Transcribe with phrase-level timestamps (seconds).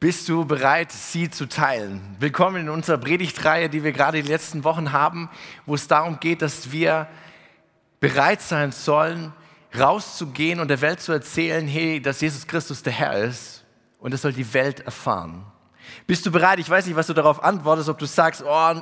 [0.00, 2.00] Bist du bereit, sie zu teilen?
[2.20, 5.28] Willkommen in unserer Predigtreihe, die wir gerade die letzten Wochen haben,
[5.66, 7.08] wo es darum geht, dass wir
[7.98, 9.32] bereit sein sollen,
[9.76, 13.64] rauszugehen und der Welt zu erzählen, hey, dass Jesus Christus der Herr ist
[13.98, 15.44] und das soll die Welt erfahren.
[16.06, 16.60] Bist du bereit?
[16.60, 18.80] Ich weiß nicht, was du darauf antwortest, ob du sagst, oh,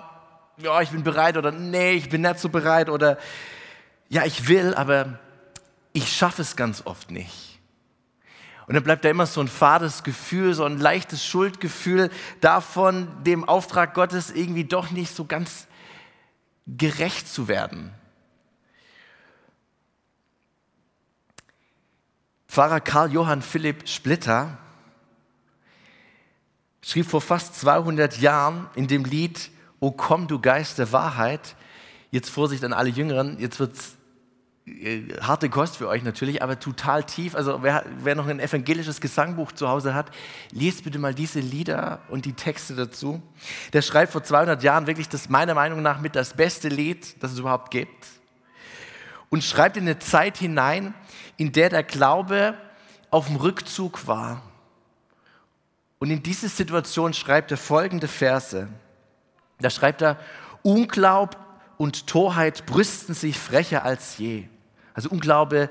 [0.59, 3.17] ja, ich bin bereit oder nee, ich bin nicht so bereit oder
[4.11, 5.19] ja, ich will, aber
[5.95, 7.56] ich schaffe es ganz oft nicht.
[8.67, 13.45] Und dann bleibt da immer so ein fades Gefühl, so ein leichtes Schuldgefühl davon, dem
[13.45, 15.69] Auftrag Gottes irgendwie doch nicht so ganz
[16.67, 17.93] gerecht zu werden.
[22.49, 24.59] Pfarrer Karl Johann Philipp Splitter
[26.83, 31.55] schrieb vor fast 200 Jahren in dem Lied O komm, du Geist der Wahrheit,
[32.11, 33.97] jetzt Vorsicht an alle Jüngeren, jetzt wird es
[35.21, 37.37] harte Kost für euch natürlich, aber total tief.
[37.37, 40.11] Also wer, wer, noch ein evangelisches Gesangbuch zu Hause hat,
[40.51, 43.23] lest bitte mal diese Lieder und die Texte dazu.
[43.73, 47.33] Der schreibt vor 200 Jahren wirklich das meiner Meinung nach mit das beste Lied, das
[47.33, 48.07] es überhaupt gibt.
[49.29, 50.95] Und schreibt in eine Zeit hinein,
[51.37, 52.55] in der der Glaube
[53.11, 54.43] auf dem Rückzug war.
[56.01, 58.69] Und in diese Situation schreibt er folgende Verse.
[59.61, 60.19] Da schreibt er,
[60.63, 61.37] Unglaub
[61.79, 64.49] und Torheit brüsten sich frecher als je.
[64.97, 65.71] Also Unglaube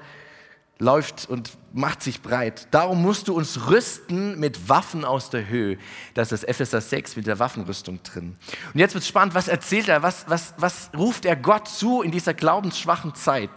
[0.78, 2.68] läuft und macht sich breit.
[2.72, 5.78] Darum musst du uns rüsten mit Waffen aus der Höhe.
[6.14, 8.38] Das ist Epheser 6 mit der Waffenrüstung drin.
[8.74, 12.12] Und jetzt wird spannend, was erzählt er, was, was, was ruft er Gott zu in
[12.12, 13.50] dieser glaubensschwachen Zeit?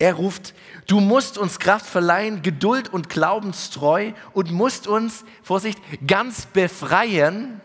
[0.00, 0.54] Er ruft,
[0.86, 7.60] du musst uns Kraft verleihen, Geduld und Glaubenstreu und musst uns, Vorsicht, ganz befreien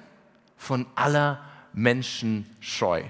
[0.57, 3.03] von aller Menschenscheu.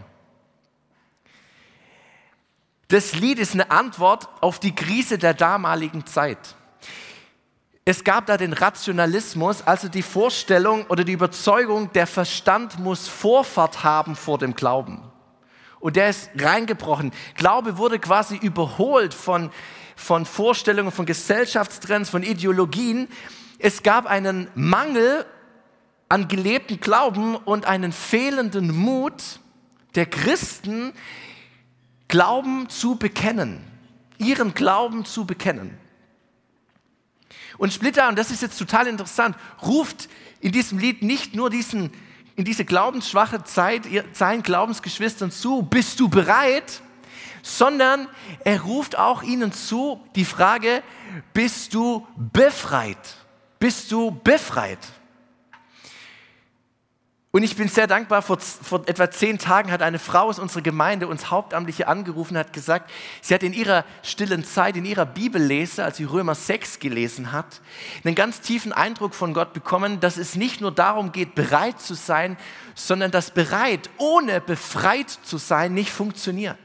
[2.93, 6.37] Das Lied ist eine Antwort auf die Krise der damaligen Zeit.
[7.85, 13.83] Es gab da den Rationalismus, also die Vorstellung oder die Überzeugung, der Verstand muss Vorfahrt
[13.83, 15.01] haben vor dem Glauben.
[15.79, 17.13] Und der ist reingebrochen.
[17.33, 19.49] Glaube wurde quasi überholt von,
[19.95, 23.07] von Vorstellungen, von Gesellschaftstrends, von Ideologien.
[23.57, 25.25] Es gab einen Mangel
[26.09, 29.39] an gelebten Glauben und einen fehlenden Mut
[29.95, 30.93] der Christen,
[32.07, 33.63] Glauben zu bekennen,
[34.17, 35.77] ihren Glauben zu bekennen.
[37.57, 40.09] Und Splitter, und das ist jetzt total interessant, ruft
[40.39, 41.91] in diesem Lied nicht nur diesen,
[42.35, 46.81] in diese glaubensschwache Zeit seinen Glaubensgeschwistern zu, bist du bereit?
[47.45, 48.07] Sondern
[48.45, 50.81] er ruft auch ihnen zu die Frage,
[51.33, 53.17] bist du befreit?
[53.59, 54.79] Bist du befreit?
[57.35, 60.61] Und ich bin sehr dankbar, vor, vor, etwa zehn Tagen hat eine Frau aus unserer
[60.61, 62.91] Gemeinde uns Hauptamtliche angerufen und hat gesagt,
[63.23, 67.61] sie hat in ihrer stillen Zeit, in ihrer Bibellese, als sie Römer 6 gelesen hat,
[68.03, 71.95] einen ganz tiefen Eindruck von Gott bekommen, dass es nicht nur darum geht, bereit zu
[71.95, 72.37] sein,
[72.75, 76.59] sondern dass bereit, ohne befreit zu sein, nicht funktioniert.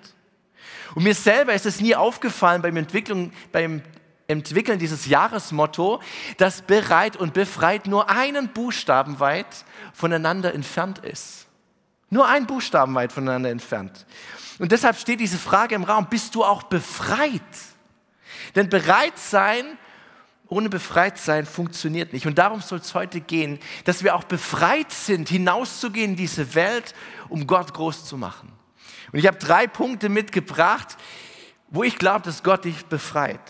[0.94, 3.80] Und mir selber ist es nie aufgefallen beim, Entwicklung, beim
[4.28, 6.00] Entwickeln dieses Jahresmotto,
[6.36, 11.46] dass bereit und befreit nur einen Buchstaben weit voneinander entfernt ist.
[12.10, 14.06] Nur ein Buchstaben weit voneinander entfernt.
[14.58, 17.42] Und deshalb steht diese Frage im Raum, bist du auch befreit?
[18.54, 19.64] Denn bereit sein
[20.48, 22.26] ohne befreit sein funktioniert nicht.
[22.26, 26.94] Und darum soll es heute gehen, dass wir auch befreit sind, hinauszugehen in diese Welt,
[27.28, 28.50] um Gott groß zu machen.
[29.12, 30.96] Und ich habe drei Punkte mitgebracht,
[31.68, 33.40] wo ich glaube, dass Gott dich befreit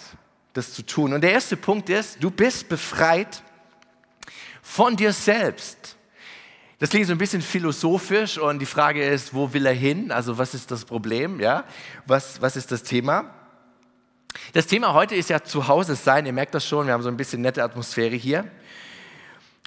[0.59, 1.13] das zu tun.
[1.13, 3.43] Und der erste Punkt ist, du bist befreit
[4.63, 5.97] von dir selbst.
[6.79, 10.13] Das klingt so ein bisschen philosophisch und die Frage ist, wo will er hin?
[10.13, 11.41] Also was ist das Problem?
[11.41, 11.65] Ja?
[12.07, 13.35] Was, was ist das Thema?
[14.53, 16.27] Das Thema heute ist ja zu Hause sein.
[16.27, 18.49] Ihr merkt das schon, wir haben so ein bisschen nette Atmosphäre hier.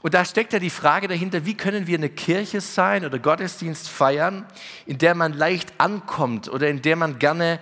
[0.01, 3.89] Und da steckt ja die Frage dahinter, wie können wir eine Kirche sein oder Gottesdienst
[3.89, 4.45] feiern,
[4.85, 7.59] in der man leicht ankommt oder in der man gerne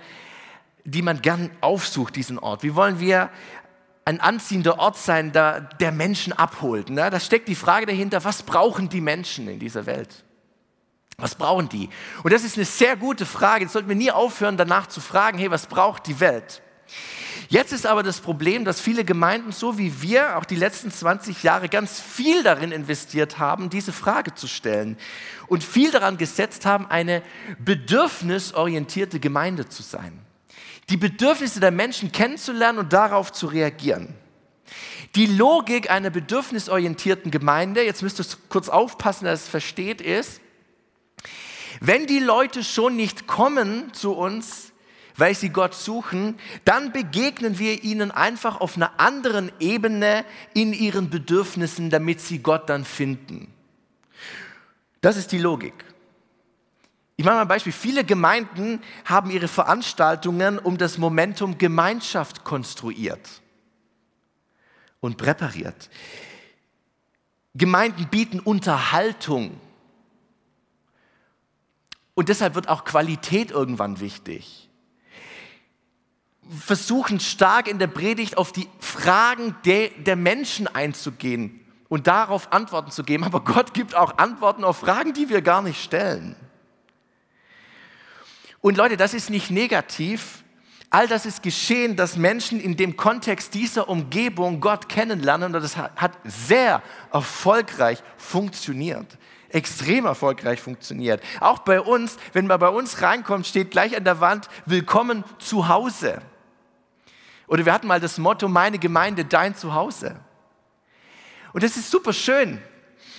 [0.84, 2.62] die man gern aufsucht, diesen Ort?
[2.62, 3.30] Wie wollen wir
[4.04, 6.90] ein anziehender Ort sein, der, der Menschen abholt?
[6.90, 7.10] Ne?
[7.10, 10.24] Da steckt die Frage dahinter, was brauchen die Menschen in dieser Welt?
[11.18, 11.90] Was brauchen die?
[12.22, 13.64] Und das ist eine sehr gute Frage.
[13.64, 16.62] Jetzt sollten wir nie aufhören, danach zu fragen, hey, was braucht die Welt?
[17.48, 21.42] Jetzt ist aber das Problem, dass viele Gemeinden, so wie wir, auch die letzten 20
[21.42, 24.96] Jahre ganz viel darin investiert haben, diese Frage zu stellen
[25.48, 27.22] und viel daran gesetzt haben, eine
[27.58, 30.20] bedürfnisorientierte Gemeinde zu sein
[30.90, 34.14] die Bedürfnisse der Menschen kennenzulernen und darauf zu reagieren.
[35.14, 40.40] Die Logik einer bedürfnisorientierten Gemeinde, jetzt müsst ihr kurz aufpassen, dass es versteht, ist,
[41.80, 44.72] wenn die Leute schon nicht kommen zu uns,
[45.16, 51.10] weil sie Gott suchen, dann begegnen wir ihnen einfach auf einer anderen Ebene in ihren
[51.10, 53.52] Bedürfnissen, damit sie Gott dann finden.
[55.00, 55.74] Das ist die Logik.
[57.20, 57.74] Ich mache mal ein Beispiel.
[57.74, 63.42] Viele Gemeinden haben ihre Veranstaltungen um das Momentum Gemeinschaft konstruiert
[65.00, 65.90] und präpariert.
[67.54, 69.60] Gemeinden bieten Unterhaltung.
[72.14, 74.70] Und deshalb wird auch Qualität irgendwann wichtig.
[76.58, 82.90] Versuchen stark in der Predigt auf die Fragen der, der Menschen einzugehen und darauf Antworten
[82.90, 83.24] zu geben.
[83.24, 86.34] Aber Gott gibt auch Antworten auf Fragen, die wir gar nicht stellen.
[88.60, 90.44] Und Leute, das ist nicht negativ.
[90.90, 95.76] All das ist geschehen, dass Menschen in dem Kontext dieser Umgebung Gott kennenlernen und das
[95.76, 99.18] hat sehr erfolgreich funktioniert.
[99.50, 101.22] Extrem erfolgreich funktioniert.
[101.40, 105.68] Auch bei uns, wenn man bei uns reinkommt, steht gleich an der Wand, willkommen zu
[105.68, 106.20] Hause.
[107.46, 110.16] Oder wir hatten mal das Motto, meine Gemeinde, dein Zuhause.
[111.52, 112.60] Und das ist super schön.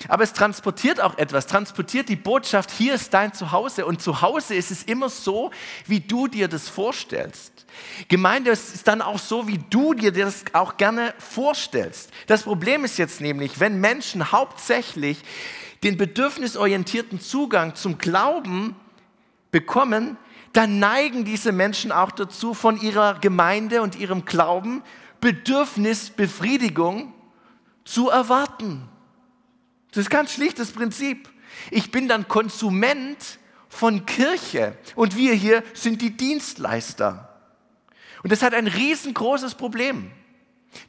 [0.07, 3.85] Aber es transportiert auch etwas, transportiert die Botschaft, hier ist dein Zuhause.
[3.85, 5.51] Und Zuhause ist es immer so,
[5.85, 7.65] wie du dir das vorstellst.
[8.07, 12.11] Gemeinde ist dann auch so, wie du dir das auch gerne vorstellst.
[12.27, 15.19] Das Problem ist jetzt nämlich, wenn Menschen hauptsächlich
[15.83, 18.75] den bedürfnisorientierten Zugang zum Glauben
[19.51, 20.17] bekommen,
[20.53, 24.83] dann neigen diese Menschen auch dazu, von ihrer Gemeinde und ihrem Glauben
[25.21, 27.13] Bedürfnisbefriedigung
[27.85, 28.87] zu erwarten.
[29.91, 31.29] Das ist ganz schlichtes Prinzip.
[31.69, 33.39] Ich bin dann Konsument
[33.69, 37.27] von Kirche und wir hier sind die Dienstleister.
[38.23, 40.11] Und das hat ein riesengroßes Problem.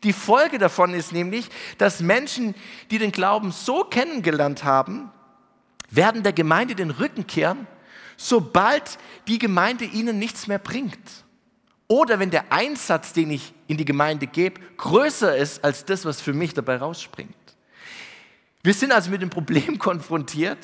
[0.04, 2.54] Die Folge davon ist nämlich, dass Menschen,
[2.90, 5.10] die den Glauben so kennengelernt haben,
[5.90, 7.66] werden der Gemeinde den Rücken kehren,
[8.16, 11.25] sobald die Gemeinde ihnen nichts mehr bringt.
[11.88, 16.20] Oder wenn der Einsatz, den ich in die Gemeinde gebe, größer ist als das, was
[16.20, 17.34] für mich dabei rausspringt.
[18.62, 20.59] Wir sind also mit dem Problem konfrontiert,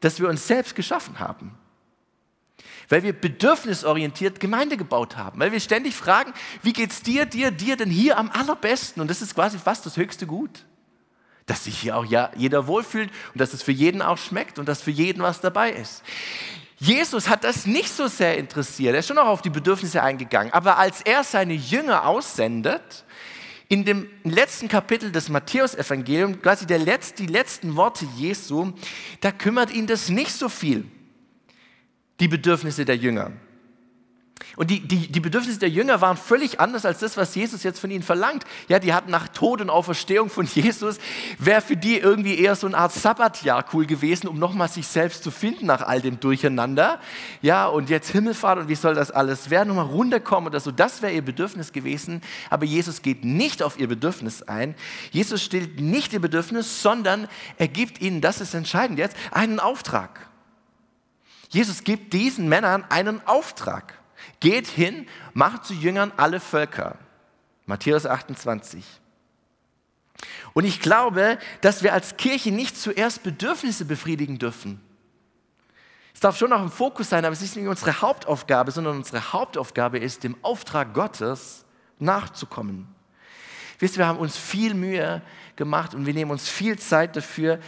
[0.00, 1.56] dass wir uns selbst geschaffen haben.
[2.88, 5.40] Weil wir bedürfnisorientiert Gemeinde gebaut haben.
[5.40, 6.32] Weil wir ständig fragen,
[6.62, 9.00] wie geht es dir, dir, dir denn hier am allerbesten?
[9.00, 10.64] Und das ist quasi fast das höchste Gut.
[11.46, 14.68] Dass sich hier auch ja, jeder wohlfühlt und dass es für jeden auch schmeckt und
[14.68, 16.02] dass für jeden was dabei ist.
[16.78, 18.94] Jesus hat das nicht so sehr interessiert.
[18.94, 20.52] Er ist schon auch auf die Bedürfnisse eingegangen.
[20.52, 23.04] Aber als er seine Jünger aussendet,
[23.72, 28.74] in dem letzten Kapitel des Matthäusevangeliums, quasi der letzte, die letzten Worte Jesu,
[29.22, 30.84] da kümmert ihn das nicht so viel,
[32.20, 33.32] die Bedürfnisse der Jünger.
[34.56, 37.78] Und die, die, die Bedürfnisse der Jünger waren völlig anders als das, was Jesus jetzt
[37.78, 38.44] von ihnen verlangt.
[38.68, 40.98] Ja, die hatten nach Tod und Auferstehung von Jesus,
[41.38, 45.24] wäre für die irgendwie eher so eine Art Sabbatjahr cool gewesen, um nochmal sich selbst
[45.24, 47.00] zu finden nach all dem Durcheinander.
[47.40, 49.68] Ja, und jetzt Himmelfahrt und wie soll das alles werden?
[49.68, 50.70] Nochmal runterkommen oder so.
[50.70, 52.20] Das wäre ihr Bedürfnis gewesen.
[52.50, 54.74] Aber Jesus geht nicht auf ihr Bedürfnis ein.
[55.10, 60.28] Jesus stillt nicht ihr Bedürfnis, sondern er gibt ihnen, das ist entscheidend jetzt, einen Auftrag.
[61.48, 64.01] Jesus gibt diesen Männern einen Auftrag.
[64.42, 66.98] Geht hin, macht zu Jüngern alle Völker.
[67.64, 68.84] Matthäus 28.
[70.52, 74.80] Und ich glaube, dass wir als Kirche nicht zuerst Bedürfnisse befriedigen dürfen.
[76.12, 79.32] Es darf schon auch im Fokus sein, aber es ist nicht unsere Hauptaufgabe, sondern unsere
[79.32, 81.64] Hauptaufgabe ist, dem Auftrag Gottes
[82.00, 82.92] nachzukommen.
[83.78, 85.22] Wisst ihr, wir haben uns viel Mühe
[85.54, 87.60] gemacht und wir nehmen uns viel Zeit dafür,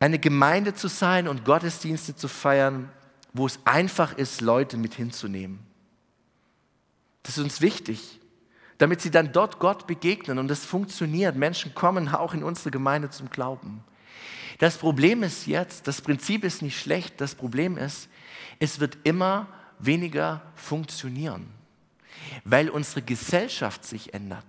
[0.00, 2.90] eine Gemeinde zu sein und Gottesdienste zu feiern,
[3.32, 5.60] wo es einfach ist, Leute mit hinzunehmen.
[7.22, 8.20] Das ist uns wichtig,
[8.78, 11.36] damit sie dann dort Gott begegnen und das funktioniert.
[11.36, 13.84] Menschen kommen auch in unsere Gemeinde zum Glauben.
[14.58, 18.08] Das Problem ist jetzt, das Prinzip ist nicht schlecht, das Problem ist,
[18.58, 21.48] es wird immer weniger funktionieren,
[22.44, 24.44] weil unsere Gesellschaft sich ändert.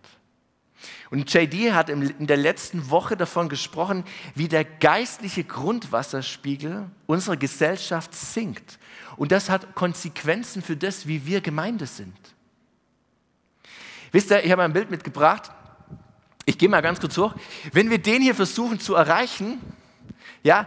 [1.10, 4.04] Und JD hat in der letzten Woche davon gesprochen,
[4.36, 8.80] wie der geistliche Grundwasserspiegel unserer Gesellschaft sinkt.
[9.18, 12.16] Und das hat Konsequenzen für das, wie wir Gemeinde sind.
[14.12, 15.52] Wisst ihr, ich habe ein Bild mitgebracht.
[16.46, 17.34] Ich gehe mal ganz kurz hoch.
[17.72, 19.60] Wenn wir den hier versuchen zu erreichen,
[20.44, 20.66] ja,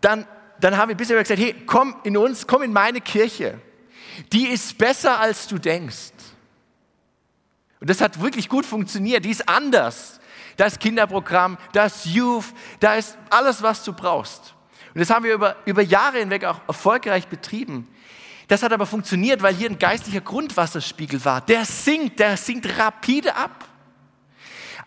[0.00, 0.26] dann,
[0.60, 3.60] dann haben wir bisher gesagt, hey, komm in uns, komm in meine Kirche.
[4.32, 6.11] Die ist besser, als du denkst.
[7.82, 9.24] Und das hat wirklich gut funktioniert.
[9.24, 10.20] Die ist anders.
[10.56, 12.44] Das Kinderprogramm, das Youth,
[12.78, 14.54] da ist alles, was du brauchst.
[14.94, 17.88] Und das haben wir über, über Jahre hinweg auch erfolgreich betrieben.
[18.46, 21.40] Das hat aber funktioniert, weil hier ein geistlicher Grundwasserspiegel war.
[21.40, 23.66] Der sinkt, der sinkt rapide ab.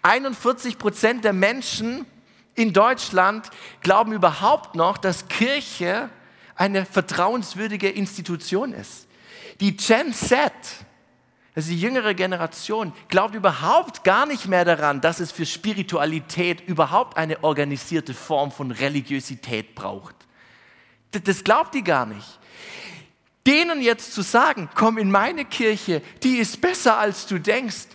[0.02, 2.06] 41 Prozent der Menschen
[2.54, 3.50] in Deutschland
[3.82, 6.10] glauben überhaupt noch, dass Kirche
[6.56, 9.10] eine vertrauenswürdige Institution ist.
[9.60, 10.54] Die Gen Z,
[11.55, 17.15] also die jüngere Generation, glaubt überhaupt gar nicht mehr daran, dass es für Spiritualität überhaupt
[17.17, 20.15] eine organisierte Form von Religiosität braucht.
[21.12, 22.39] Das glaubt die gar nicht.
[23.47, 27.88] Denen jetzt zu sagen, komm in meine Kirche, die ist besser als du denkst,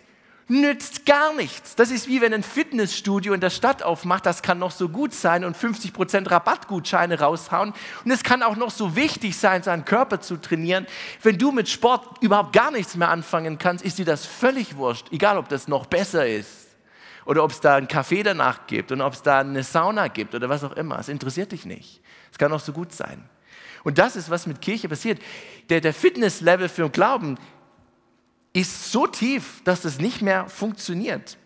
[0.51, 1.77] nützt gar nichts.
[1.77, 5.15] Das ist wie wenn ein Fitnessstudio in der Stadt aufmacht, das kann noch so gut
[5.15, 7.73] sein und 50% Rabattgutscheine raushauen.
[8.05, 10.87] Und es kann auch noch so wichtig sein, seinen Körper zu trainieren.
[11.23, 15.07] Wenn du mit Sport überhaupt gar nichts mehr anfangen kannst, ist dir das völlig wurscht,
[15.13, 16.67] egal ob das noch besser ist
[17.25, 20.35] oder ob es da einen Kaffee danach gibt und ob es da eine Sauna gibt
[20.35, 20.99] oder was auch immer.
[20.99, 22.01] Es interessiert dich nicht.
[22.33, 23.23] Es kann auch so gut sein.
[23.85, 25.21] Und das ist, was mit Kirche passiert.
[25.69, 27.39] Der, der Fitnesslevel für den Glauben
[28.53, 31.39] ist so tief, dass das nicht mehr funktioniert.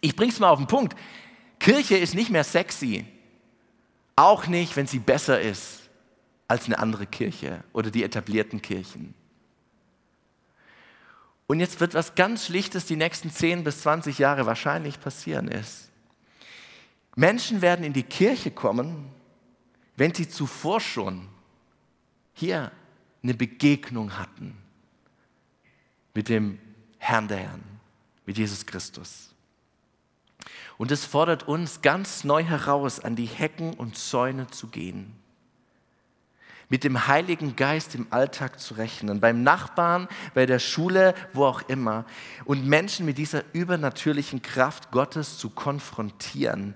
[0.00, 0.96] Ich bringe es mal auf den Punkt.
[1.58, 3.06] Kirche ist nicht mehr sexy.
[4.16, 5.88] Auch nicht, wenn sie besser ist
[6.48, 9.14] als eine andere Kirche oder die etablierten Kirchen.
[11.46, 15.90] Und jetzt wird was ganz Schlichtes die nächsten 10 bis 20 Jahre wahrscheinlich passieren ist.
[17.14, 19.10] Menschen werden in die Kirche kommen,
[19.96, 21.28] wenn sie zuvor schon
[22.34, 22.72] hier
[23.22, 24.56] eine Begegnung hatten
[26.16, 26.58] mit dem
[26.96, 27.62] Herrn der Herren,
[28.24, 29.34] mit Jesus Christus.
[30.78, 35.14] Und es fordert uns ganz neu heraus, an die Hecken und Zäune zu gehen,
[36.70, 41.68] mit dem Heiligen Geist im Alltag zu rechnen, beim Nachbarn, bei der Schule, wo auch
[41.68, 42.06] immer,
[42.46, 46.74] und Menschen mit dieser übernatürlichen Kraft Gottes zu konfrontieren.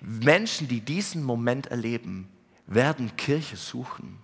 [0.00, 2.28] Menschen, die diesen Moment erleben,
[2.66, 4.18] werden Kirche suchen.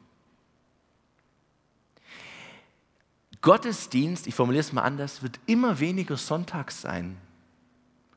[3.41, 7.17] Gottesdienst, ich formuliere es mal anders, wird immer weniger sonntags sein,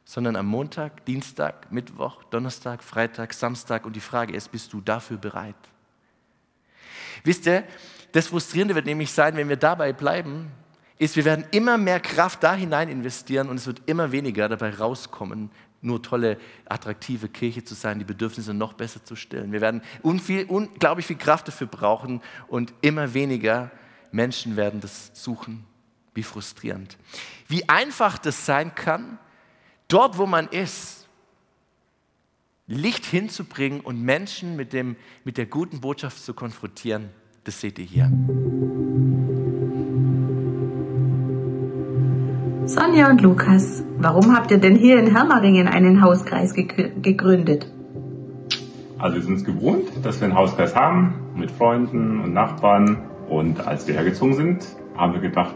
[0.06, 3.86] sondern am Montag, Dienstag, Mittwoch, Donnerstag, Freitag, Samstag.
[3.86, 5.56] Und die Frage ist, bist du dafür bereit?
[7.24, 7.64] Wisst ihr,
[8.12, 10.52] das Frustrierende wird nämlich sein, wenn wir dabei bleiben,
[10.98, 14.72] ist, wir werden immer mehr Kraft da hinein investieren und es wird immer weniger dabei
[14.72, 15.50] rauskommen,
[15.82, 19.52] nur tolle, attraktive Kirche zu sein, die Bedürfnisse noch besser zu stillen.
[19.52, 23.72] Wir werden unglaublich viel Kraft dafür brauchen und immer weniger
[24.12, 25.66] Menschen werden das suchen.
[26.14, 26.98] Wie frustrierend.
[27.48, 29.20] Wie einfach das sein kann,
[29.88, 31.08] dort, wo man ist,
[32.68, 37.10] Licht hinzubringen und Menschen mit, dem, mit der guten Botschaft zu konfrontieren,
[37.44, 38.12] das seht ihr hier.
[42.66, 47.72] Sonja und Lukas, warum habt ihr denn hier in Hermaringen einen Hauskreis gegründet?
[49.00, 53.66] Also wir sind es gewohnt, dass wir einen Hauskreis haben mit Freunden und Nachbarn und
[53.66, 54.66] als wir hergezogen sind,
[54.98, 55.56] haben wir gedacht,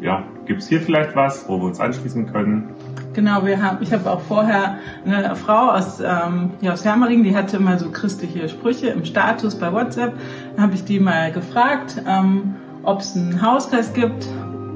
[0.00, 2.68] ja, gibt es hier vielleicht was, wo wir uns anschließen können?
[3.12, 7.36] Genau, wir haben, ich habe auch vorher eine Frau aus, ähm, hier aus Hermering, die
[7.36, 10.14] hatte immer so christliche Sprüche im Status bei WhatsApp.
[10.54, 14.26] Dann habe ich die mal gefragt, ähm, ob es einen Hauskreis gibt.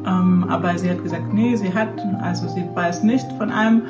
[0.07, 1.89] Ähm, aber sie hat gesagt, nee, sie hat,
[2.23, 3.83] also sie weiß nicht von einem.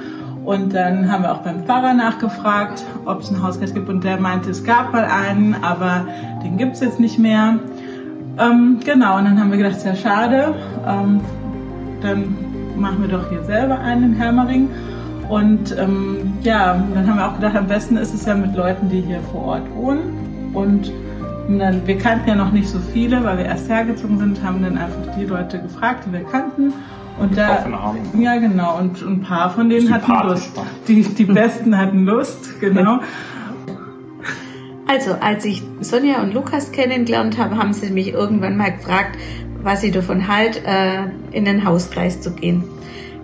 [0.45, 3.89] Und dann haben wir auch beim Pfarrer nachgefragt, ob es einen Hauskreis gibt.
[3.89, 6.07] Und der meinte, es gab mal einen, aber
[6.45, 7.59] den gibt es jetzt nicht mehr.
[8.39, 10.55] Ähm, genau, und dann haben wir gedacht, sehr schade,
[10.87, 11.21] ähm,
[12.01, 12.37] dann
[12.77, 14.69] machen wir doch hier selber einen in Hermering.
[15.29, 18.89] Und ähm, ja, dann haben wir auch gedacht, am besten ist es ja mit Leuten,
[18.89, 20.51] die hier vor Ort wohnen.
[20.53, 20.93] Und
[21.49, 24.77] dann, wir kannten ja noch nicht so viele, weil wir erst hergezogen sind, haben dann
[24.77, 26.73] einfach die Leute gefragt, die wir kannten.
[27.19, 27.65] Und da,
[28.19, 30.61] ja genau, und ein paar von denen hatten Lust.
[30.89, 32.99] Die, die besten hatten Lust, genau.
[34.87, 39.19] Also, als ich Sonja und Lukas kennengelernt habe, haben sie mich irgendwann mal gefragt,
[39.63, 42.65] was ich davon halt, äh, in den Hauskreis zu gehen.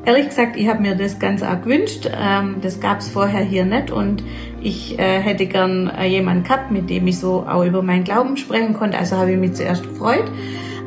[0.07, 2.11] Ehrlich gesagt, ich habe mir das ganz arg gewünscht.
[2.11, 4.25] Ähm, das gab es vorher hier nicht und
[4.63, 8.39] ich äh, hätte gern äh, jemanden gehabt, mit dem ich so auch über meinen Glauben
[8.39, 8.97] sprechen konnte.
[8.97, 10.25] Also habe ich mich zuerst gefreut.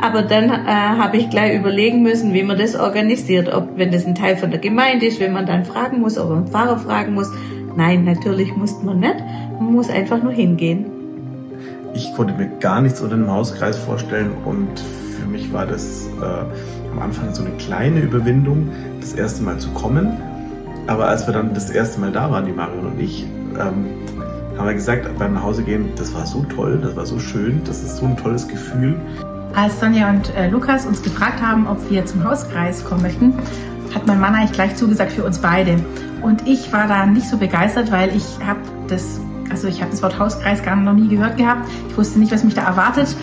[0.02, 3.54] Aber dann äh, habe ich gleich überlegen müssen, wie man das organisiert.
[3.54, 6.30] Ob, wenn das ein Teil von der Gemeinde ist, wenn man dann fragen muss, ob
[6.30, 7.32] man Pfarrer fragen muss.
[7.76, 9.16] Nein, natürlich muss man nicht.
[9.60, 10.86] Man muss einfach nur hingehen.
[11.96, 16.92] Ich konnte mir gar nichts unter einem Hauskreis vorstellen und für mich war das äh,
[16.92, 20.18] am Anfang so eine kleine Überwindung, das erste Mal zu kommen.
[20.88, 23.86] Aber als wir dann das erste Mal da waren, die Marion und ich, ähm,
[24.58, 27.98] haben wir gesagt, beim Nachhausegehen, das war so toll, das war so schön, das ist
[27.98, 28.96] so ein tolles Gefühl.
[29.56, 33.34] Als Sonja und äh, Lukas uns gefragt haben, ob wir zum Hauskreis kommen möchten,
[33.94, 35.78] hat mein Mann eigentlich gleich zugesagt für uns beide.
[36.24, 39.20] Und ich war da nicht so begeistert, weil ich habe das,
[39.52, 41.70] also ich habe das Wort Hauskreis gar noch nie gehört gehabt.
[41.90, 43.16] Ich wusste nicht, was mich da erwartet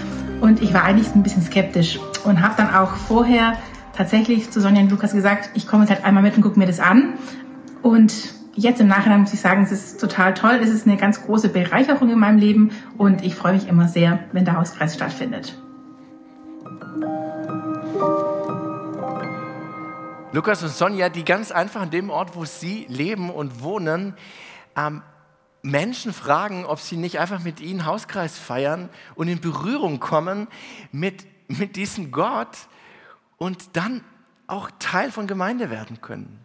[0.43, 3.55] und ich war eigentlich ein bisschen skeptisch und habe dann auch vorher
[3.97, 6.67] tatsächlich zu Sonja und Lukas gesagt, ich komme jetzt halt einmal mit und gucke mir
[6.67, 7.15] das an.
[7.83, 8.13] Und
[8.55, 10.61] jetzt im Nachhinein muss ich sagen, es ist total toll.
[10.63, 14.21] Es ist eine ganz große Bereicherung in meinem Leben und ich freue mich immer sehr,
[14.33, 15.57] wenn der Hauskreis stattfindet.
[20.33, 24.15] Lukas und Sonja, die ganz einfach an dem Ort, wo sie leben und wohnen,
[24.77, 25.03] ähm,
[25.63, 30.47] Menschen fragen, ob sie nicht einfach mit ihnen Hauskreis feiern und in Berührung kommen
[30.93, 32.57] mit, mit diesem Gott
[33.39, 34.05] und dann
[34.47, 36.39] auch Teil von Gemeinde werden können.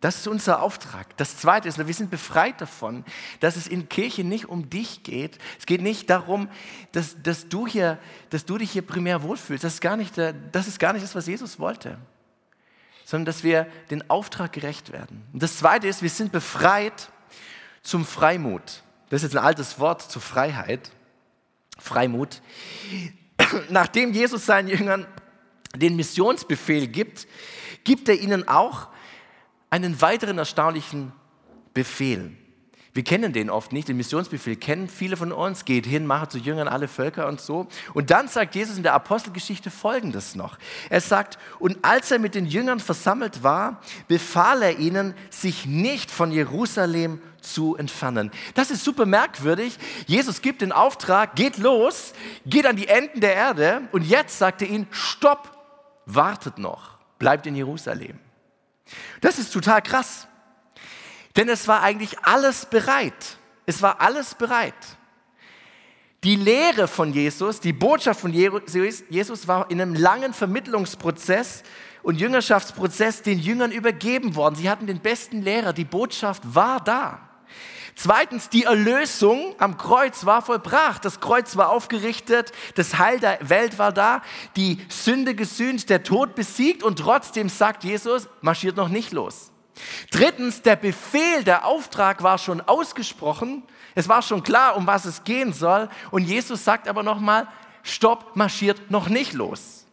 [0.00, 1.14] Das ist unser Auftrag.
[1.18, 3.04] Das Zweite ist, wir sind befreit davon,
[3.40, 5.38] dass es in Kirche nicht um dich geht.
[5.58, 6.48] Es geht nicht darum,
[6.92, 7.98] dass, dass, du, hier,
[8.30, 9.64] dass du dich hier primär wohlfühlst.
[9.64, 11.98] Das ist, gar nicht, das ist gar nicht das, was Jesus wollte.
[13.08, 15.24] Sondern dass wir den Auftrag gerecht werden.
[15.32, 17.08] Und das Zweite ist, wir sind befreit
[17.82, 18.82] zum Freimut.
[19.08, 20.90] Das ist jetzt ein altes Wort zur Freiheit.
[21.78, 22.42] Freimut.
[23.70, 25.06] Nachdem Jesus seinen Jüngern
[25.74, 27.26] den Missionsbefehl gibt,
[27.82, 28.88] gibt er ihnen auch
[29.70, 31.12] einen weiteren erstaunlichen
[31.72, 32.36] Befehl.
[32.98, 36.38] Wir kennen den oft nicht, den Missionsbefehl kennen viele von uns, geht hin, mache zu
[36.38, 37.68] Jüngern alle Völker und so.
[37.94, 40.58] Und dann sagt Jesus in der Apostelgeschichte Folgendes noch.
[40.90, 46.10] Er sagt, und als er mit den Jüngern versammelt war, befahl er ihnen, sich nicht
[46.10, 48.32] von Jerusalem zu entfernen.
[48.54, 49.78] Das ist super merkwürdig.
[50.08, 52.14] Jesus gibt den Auftrag, geht los,
[52.46, 55.56] geht an die Enden der Erde und jetzt sagt er ihnen, stopp,
[56.04, 58.18] wartet noch, bleibt in Jerusalem.
[59.20, 60.27] Das ist total krass.
[61.38, 63.38] Denn es war eigentlich alles bereit.
[63.64, 64.74] Es war alles bereit.
[66.24, 71.62] Die Lehre von Jesus, die Botschaft von Jesus war in einem langen Vermittlungsprozess
[72.02, 74.56] und Jüngerschaftsprozess den Jüngern übergeben worden.
[74.56, 77.20] Sie hatten den besten Lehrer, die Botschaft war da.
[77.94, 81.04] Zweitens, die Erlösung am Kreuz war vollbracht.
[81.04, 84.22] Das Kreuz war aufgerichtet, das Heil der Welt war da,
[84.56, 89.52] die Sünde gesühnt, der Tod besiegt und trotzdem sagt Jesus, marschiert noch nicht los.
[90.10, 93.62] Drittens, der Befehl, der Auftrag war schon ausgesprochen.
[93.94, 95.88] Es war schon klar, um was es gehen soll.
[96.10, 97.48] Und Jesus sagt aber nochmal,
[97.82, 99.86] stopp, marschiert noch nicht los.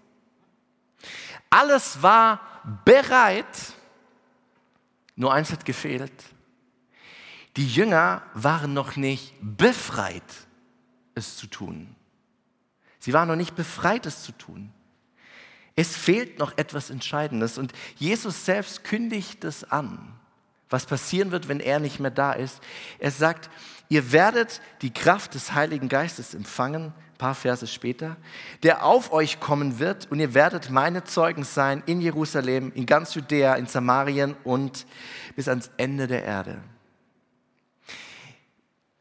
[1.49, 2.41] Alles war
[2.83, 3.45] bereit,
[5.15, 6.11] nur eins hat gefehlt
[7.57, 10.23] die Jünger waren noch nicht befreit,
[11.13, 11.95] es zu tun.
[12.99, 14.73] Sie waren noch nicht befreit, es zu tun.
[15.75, 20.13] Es fehlt noch etwas Entscheidendes und Jesus selbst kündigt es an,
[20.69, 22.61] was passieren wird, wenn er nicht mehr da ist.
[22.97, 23.49] Er sagt,
[23.89, 28.15] ihr werdet die Kraft des Heiligen Geistes empfangen, ein paar Verse später,
[28.63, 33.13] der auf euch kommen wird und ihr werdet meine Zeugen sein in Jerusalem, in ganz
[33.13, 34.85] Judäa, in Samarien und
[35.35, 36.61] bis ans Ende der Erde.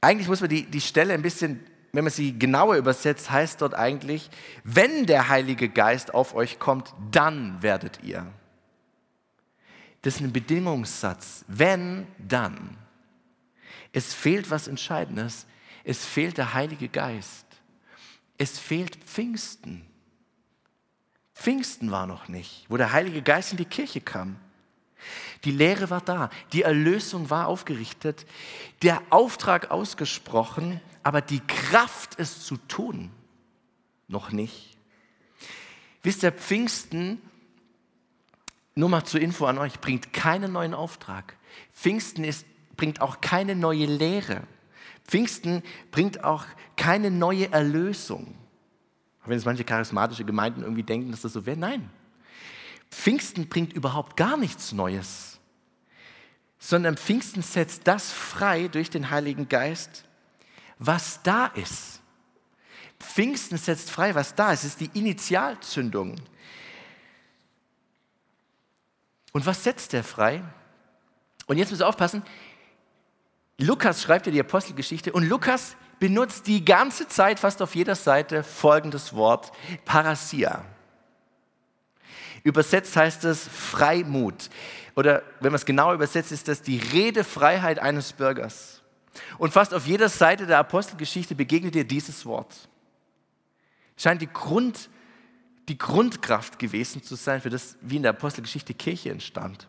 [0.00, 3.74] Eigentlich muss man die, die Stelle ein bisschen, wenn man sie genauer übersetzt, heißt dort
[3.74, 4.28] eigentlich,
[4.64, 8.26] wenn der Heilige Geist auf euch kommt, dann werdet ihr.
[10.02, 11.44] Das ist ein Bedingungssatz.
[11.46, 12.76] Wenn, dann.
[13.92, 15.46] Es fehlt was Entscheidendes.
[15.84, 17.46] Es fehlt der Heilige Geist.
[18.38, 19.86] Es fehlt Pfingsten.
[21.32, 24.36] Pfingsten war noch nicht, wo der Heilige Geist in die Kirche kam.
[25.44, 28.26] Die Lehre war da, die Erlösung war aufgerichtet,
[28.82, 33.10] der Auftrag ausgesprochen, aber die Kraft, es zu tun,
[34.08, 34.76] noch nicht.
[36.02, 37.20] Wisst ihr, Pfingsten,
[38.74, 41.36] nur mal zur Info an euch, bringt keinen neuen Auftrag.
[41.72, 42.44] Pfingsten ist,
[42.76, 44.42] bringt auch keine neue Lehre.
[45.06, 46.44] Pfingsten bringt auch
[46.76, 48.34] keine neue Erlösung.
[49.26, 51.90] Wenn es manche charismatische Gemeinden irgendwie denken, dass das so wäre, nein.
[52.90, 55.38] Pfingsten bringt überhaupt gar nichts Neues,
[56.58, 60.04] sondern Pfingsten setzt das frei durch den Heiligen Geist,
[60.78, 62.00] was da ist.
[63.00, 64.64] Pfingsten setzt frei, was da ist.
[64.64, 66.16] Es ist die Initialzündung.
[69.32, 70.42] Und was setzt er frei?
[71.46, 72.22] Und jetzt müssen wir aufpassen.
[73.58, 78.42] Lukas schreibt ja die Apostelgeschichte und Lukas benutzt die ganze Zeit, fast auf jeder Seite,
[78.42, 79.52] folgendes Wort:
[79.84, 80.64] Parasia.
[82.42, 84.50] Übersetzt heißt es Freimut.
[84.96, 88.82] Oder wenn man es genau übersetzt, ist das die Redefreiheit eines Bürgers.
[89.38, 92.68] Und fast auf jeder Seite der Apostelgeschichte begegnet dir dieses Wort.
[93.96, 94.90] Scheint die, Grund,
[95.68, 99.68] die Grundkraft gewesen zu sein, für das, wie in der Apostelgeschichte Kirche entstand.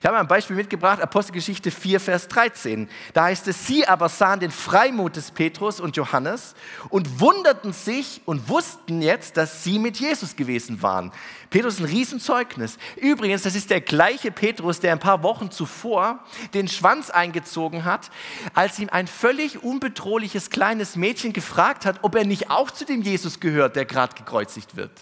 [0.00, 2.90] Ich habe ein Beispiel mitgebracht, Apostelgeschichte 4, Vers 13.
[3.14, 6.54] Da heißt es, sie aber sahen den Freimut des Petrus und Johannes
[6.90, 11.10] und wunderten sich und wussten jetzt, dass sie mit Jesus gewesen waren.
[11.48, 12.76] Petrus ist ein Riesenzeugnis.
[12.96, 16.18] Übrigens, das ist der gleiche Petrus, der ein paar Wochen zuvor
[16.52, 18.10] den Schwanz eingezogen hat,
[18.52, 23.00] als ihm ein völlig unbedrohliches kleines Mädchen gefragt hat, ob er nicht auch zu dem
[23.00, 24.92] Jesus gehört, der gerade gekreuzigt wird.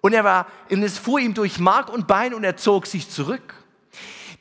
[0.00, 3.10] Und er war, und es fuhr ihm durch Mark und Bein und er zog sich
[3.10, 3.54] zurück.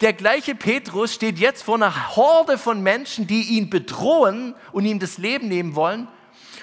[0.01, 4.99] Der gleiche Petrus steht jetzt vor einer Horde von Menschen, die ihn bedrohen und ihm
[4.99, 6.07] das Leben nehmen wollen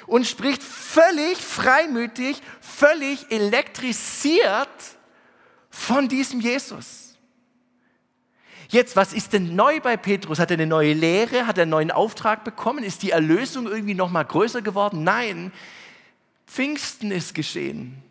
[0.06, 4.68] und spricht völlig freimütig, völlig elektrisiert
[5.70, 7.16] von diesem Jesus.
[8.68, 10.38] Jetzt, was ist denn neu bei Petrus?
[10.38, 11.46] Hat er eine neue Lehre?
[11.46, 12.84] Hat er einen neuen Auftrag bekommen?
[12.84, 15.04] Ist die Erlösung irgendwie noch mal größer geworden?
[15.04, 15.52] Nein.
[16.46, 18.02] Pfingsten ist geschehen.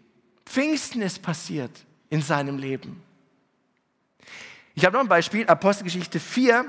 [0.45, 1.71] Pfingsten ist passiert
[2.09, 3.01] in seinem Leben.
[4.73, 6.65] Ich habe noch ein Beispiel, Apostelgeschichte 4.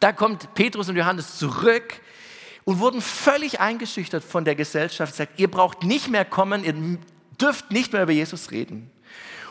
[0.00, 2.00] Da kommt Petrus und Johannes zurück
[2.64, 5.14] und wurden völlig eingeschüchtert von der Gesellschaft.
[5.14, 6.98] Sagt, ihr braucht nicht mehr kommen, ihr
[7.40, 8.90] dürft nicht mehr über Jesus reden.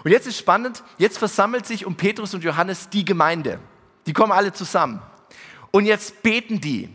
[0.03, 3.59] Und jetzt ist spannend, jetzt versammelt sich um Petrus und Johannes die Gemeinde.
[4.07, 5.01] Die kommen alle zusammen.
[5.69, 6.89] Und jetzt beten die.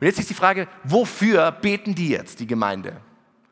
[0.00, 3.00] Und jetzt ist die Frage, wofür beten die jetzt, die Gemeinde?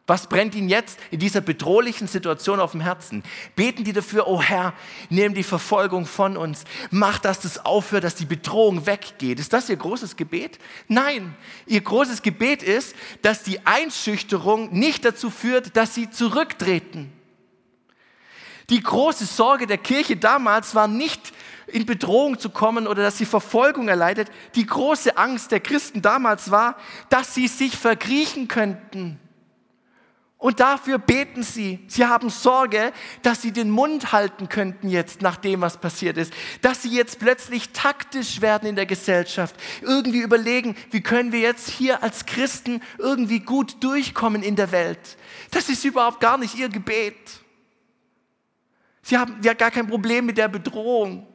[0.08, 3.22] Was brennt ihnen jetzt in dieser bedrohlichen Situation auf dem Herzen?
[3.56, 4.72] Beten die dafür, oh Herr,
[5.10, 6.64] nimm die Verfolgung von uns.
[6.90, 9.38] Mach, dass das aufhört, dass die Bedrohung weggeht.
[9.38, 10.58] Ist das ihr großes Gebet?
[10.88, 17.12] Nein, ihr großes Gebet ist, dass die Einschüchterung nicht dazu führt, dass sie zurücktreten.
[18.70, 21.34] Die große Sorge der Kirche damals war nicht,
[21.66, 24.30] in Bedrohung zu kommen oder dass sie Verfolgung erleidet.
[24.54, 26.78] Die große Angst der Christen damals war,
[27.10, 29.20] dass sie sich verkriechen könnten
[30.38, 31.80] und dafür beten sie.
[31.88, 36.32] Sie haben Sorge, dass sie den Mund halten könnten jetzt nach dem, was passiert ist.
[36.62, 39.56] Dass sie jetzt plötzlich taktisch werden in der Gesellschaft.
[39.82, 45.16] Irgendwie überlegen, wie können wir jetzt hier als Christen irgendwie gut durchkommen in der Welt.
[45.50, 47.16] Das ist überhaupt gar nicht ihr Gebet.
[49.02, 51.26] Sie haben ja gar kein Problem mit der Bedrohung.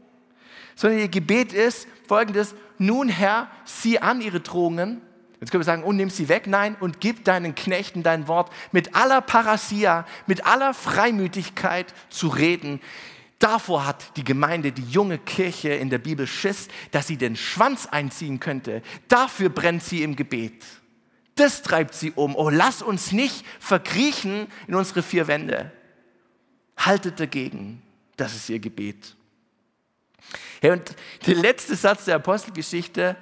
[0.76, 2.56] Sondern ihr Gebet ist folgendes.
[2.78, 5.02] Nun Herr, sieh an ihre Drohungen
[5.44, 6.48] Jetzt können wir sagen, und nimm sie weg.
[6.48, 12.80] Nein, und gib deinen Knechten dein Wort mit aller Parasia, mit aller Freimütigkeit zu reden.
[13.40, 17.88] Davor hat die Gemeinde, die junge Kirche in der Bibel Schiss, dass sie den Schwanz
[17.88, 18.82] einziehen könnte.
[19.10, 20.64] Dafür brennt sie im Gebet.
[21.36, 22.38] Das treibt sie um.
[22.38, 25.74] Oh, lass uns nicht verkriechen in unsere vier Wände.
[26.78, 27.82] Haltet dagegen.
[28.16, 29.18] Das ist ihr Gebet.
[30.62, 30.96] Ja, und
[31.28, 33.18] der letzte Satz der Apostelgeschichte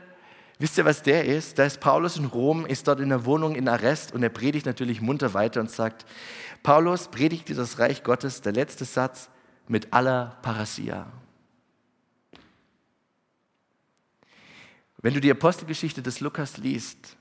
[0.61, 1.57] Wisst ihr, was der ist?
[1.57, 4.67] Da ist Paulus in Rom, ist dort in der Wohnung in Arrest und er predigt
[4.67, 6.05] natürlich munter weiter und sagt,
[6.61, 9.31] Paulus predigt dir das Reich Gottes, der letzte Satz,
[9.67, 11.11] mit aller Parasia.
[14.99, 17.17] Wenn du die Apostelgeschichte des Lukas liest,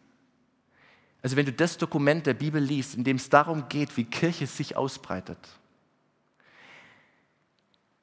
[1.22, 4.46] also wenn du das Dokument der Bibel liest, in dem es darum geht, wie Kirche
[4.46, 5.38] sich ausbreitet,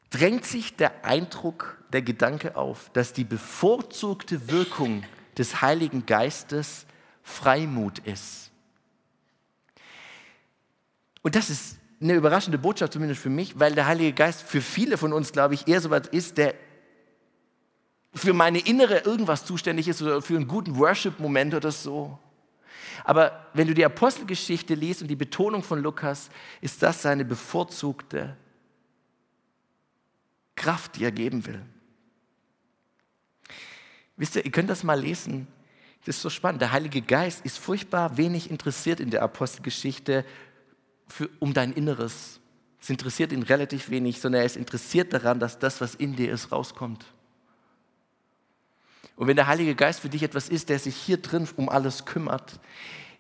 [0.10, 5.04] drängt sich der Eindruck, der Gedanke auf, dass die bevorzugte Wirkung
[5.38, 6.86] des Heiligen Geistes
[7.24, 8.52] Freimut ist.
[11.22, 14.98] Und das ist eine überraschende Botschaft, zumindest für mich, weil der Heilige Geist für viele
[14.98, 16.54] von uns, glaube ich, eher so was ist, der
[18.14, 22.18] für meine innere irgendwas zuständig ist oder für einen guten Worship-Moment oder so.
[23.04, 26.30] Aber wenn du die Apostelgeschichte liest und die Betonung von Lukas,
[26.62, 28.36] ist das seine bevorzugte
[30.56, 31.62] Kraft, die er geben will.
[34.18, 35.48] Wisst ihr, ihr könnt das mal lesen.
[36.06, 36.62] Das ist so spannend.
[36.62, 40.26] Der Heilige Geist ist furchtbar wenig interessiert in der Apostelgeschichte
[41.08, 42.40] für, um dein Inneres.
[42.82, 46.32] Es interessiert ihn relativ wenig, sondern er ist interessiert daran, dass das, was in dir
[46.32, 47.06] ist, rauskommt.
[49.16, 52.06] Und wenn der Heilige Geist für dich etwas ist, der sich hier drin um alles
[52.06, 52.60] kümmert,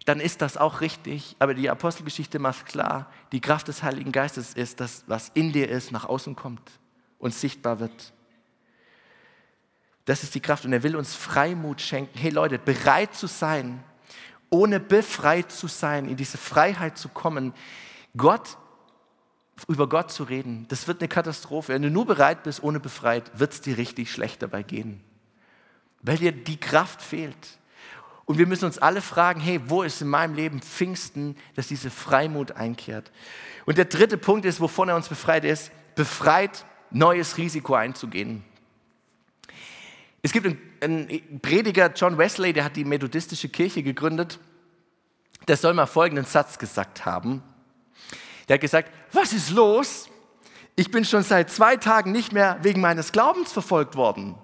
[0.06, 1.36] dann ist das auch richtig.
[1.40, 5.68] Aber die Apostelgeschichte macht klar, die Kraft des Heiligen Geistes ist, dass was in dir
[5.70, 6.62] ist, nach außen kommt
[7.18, 8.14] und sichtbar wird.
[10.08, 12.18] Das ist die Kraft und er will uns Freimut schenken.
[12.18, 13.84] Hey Leute, bereit zu sein,
[14.50, 17.54] ohne befreit zu sein, in diese Freiheit zu kommen,
[18.16, 18.58] Gott,
[19.68, 21.74] über Gott zu reden, das wird eine Katastrophe.
[21.74, 25.04] Wenn du nur bereit bist, ohne befreit, wird es dir richtig schlecht dabei gehen,
[26.02, 27.60] weil dir die Kraft fehlt.
[28.24, 31.90] Und wir müssen uns alle fragen, hey, wo ist in meinem Leben Pfingsten, dass diese
[31.90, 33.12] Freimut einkehrt?
[33.66, 38.46] Und der dritte Punkt ist, wovon er uns befreit ist, befreit, neues Risiko einzugehen.
[40.28, 44.40] Es gibt einen, Prediger, John Wesley, der hat die methodistische Kirche gegründet.
[45.48, 47.42] Der soll mal folgenden Satz gesagt haben.
[48.50, 50.10] Der hat gesagt, was ist los?
[50.76, 54.36] Ich bin schon seit zwei Tagen nicht mehr wegen meines Glaubens verfolgt worden.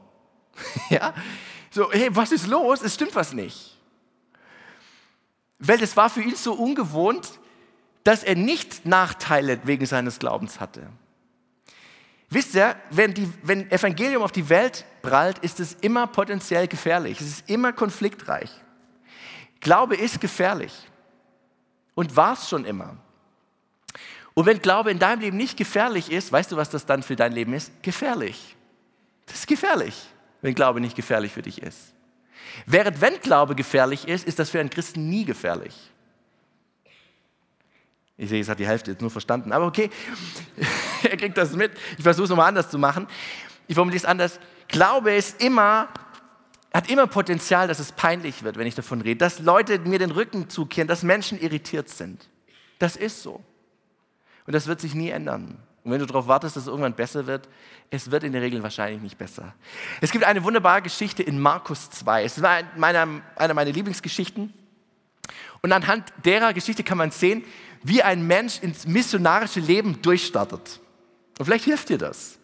[0.90, 1.14] ja?
[1.70, 2.82] So, hey, was ist los?
[2.82, 3.78] Es stimmt was nicht.
[5.60, 7.42] Weil das war für ihn so ungewohnt,
[8.06, 10.88] dass er nicht Nachteile wegen seines Glaubens hatte.
[12.34, 17.22] Wisst ihr, wenn, die, wenn Evangelium auf die Welt prallt, ist es immer potenziell gefährlich.
[17.22, 18.50] Es ist immer konfliktreich.
[19.60, 20.74] Glaube ist gefährlich.
[21.94, 22.98] Und war es schon immer.
[24.34, 27.16] Und wenn Glaube in deinem Leben nicht gefährlich ist, weißt du, was das dann für
[27.16, 27.72] dein Leben ist?
[27.84, 28.56] Gefährlich.
[29.28, 29.96] Das ist gefährlich,
[30.42, 31.94] wenn Glaube nicht gefährlich für dich ist.
[32.66, 35.93] Während wenn Glaube gefährlich ist, ist das für einen Christen nie gefährlich.
[38.16, 39.90] Ich sehe, es hat die Hälfte jetzt nur verstanden, aber okay,
[41.04, 41.72] er kriegt das mit.
[41.98, 43.08] Ich versuche es nochmal anders zu machen.
[43.68, 44.40] Ich formuliere es anders.
[44.68, 45.90] Glaube ist immer,
[46.74, 50.12] hat immer Potenzial, dass es peinlich wird, wenn ich davon rede, dass Leute mir den
[50.12, 52.30] Rücken zukehren, dass Menschen irritiert sind.
[52.80, 53.44] Das ist so.
[54.46, 55.58] Und das wird sich nie ändern.
[55.84, 57.50] Und wenn du darauf wartest, dass es irgendwann besser wird,
[57.90, 59.54] es wird in der Regel wahrscheinlich nicht besser.
[60.02, 62.24] Es gibt eine wunderbare Geschichte in Markus 2.
[62.24, 64.54] Es war eine meiner Lieblingsgeschichten.
[65.62, 67.44] Und anhand derer Geschichte kann man sehen,
[67.84, 70.80] wie ein Mensch ins missionarische Leben durchstartet.
[71.38, 72.38] Und vielleicht hilft dir das.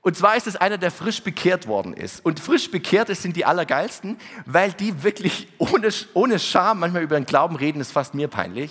[0.00, 2.24] Und zwar ist es einer, der frisch bekehrt worden ist.
[2.24, 4.16] Und frisch Bekehrte sind die Allergeilsten,
[4.46, 8.70] weil die wirklich ohne, ohne Scham manchmal über den Glauben reden, ist fast mir peinlich.